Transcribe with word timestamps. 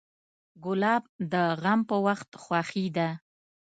ګلاب 0.63 1.03
د 1.31 1.33
غم 1.61 1.79
په 1.89 1.97
وخت 2.05 2.29
خوښي 2.43 2.85
ده. 2.97 3.09